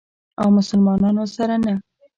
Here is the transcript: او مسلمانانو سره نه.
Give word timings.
او 0.41 0.47
مسلمانانو 0.57 1.25
سره 1.35 1.55
نه. 1.65 1.73